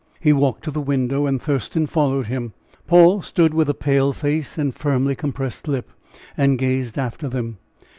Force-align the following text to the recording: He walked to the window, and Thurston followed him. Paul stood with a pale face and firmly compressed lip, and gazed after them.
He 0.19 0.33
walked 0.33 0.63
to 0.63 0.71
the 0.71 0.81
window, 0.81 1.27
and 1.27 1.39
Thurston 1.39 1.85
followed 1.85 2.25
him. 2.25 2.53
Paul 2.87 3.21
stood 3.21 3.53
with 3.53 3.69
a 3.69 3.75
pale 3.75 4.13
face 4.13 4.57
and 4.57 4.73
firmly 4.73 5.13
compressed 5.15 5.67
lip, 5.67 5.91
and 6.35 6.57
gazed 6.57 6.97
after 6.97 7.29
them. 7.29 7.59